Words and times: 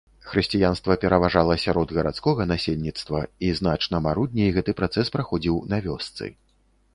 Хрысціянства 0.29 0.95
пераважала 1.03 1.57
сярод 1.63 1.93
гарадскога 1.97 2.47
насельніцтва, 2.53 3.21
і 3.49 3.51
значна 3.61 4.01
марудней 4.07 4.49
гэты 4.57 4.71
працэс 4.81 5.13
праходзіў 5.19 5.61
на 5.75 5.83
вёсцы. 5.89 6.25